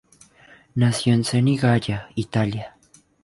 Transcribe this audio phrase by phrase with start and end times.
[0.73, 2.75] Nació en Senigallia Italia.